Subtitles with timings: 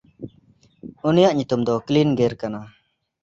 [1.07, 2.59] ᱩᱱᱤᱭᱟᱜ ᱧᱩᱛᱩᱢ ᱫᱚ ᱠᱞᱤᱱᱜᱮᱨ ᱠᱟᱱᱟ᱾